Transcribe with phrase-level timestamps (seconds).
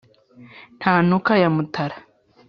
[0.77, 1.95] Ntanuka ya Mutara